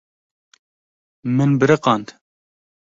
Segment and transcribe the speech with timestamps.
[1.37, 2.07] Min biriqand.